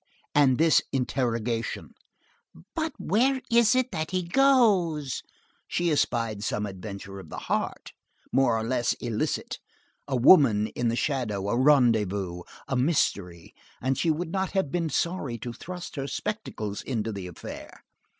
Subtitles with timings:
[0.33, 1.93] —and this interrogation:
[2.73, 5.21] "But where is it that he goes?"
[5.67, 7.91] She espied some adventure of the heart,
[8.31, 9.59] more or less illicit,
[10.07, 14.89] a woman in the shadow, a rendezvous, a mystery, and she would not have been
[14.89, 17.83] sorry to thrust her spectacles into the affair.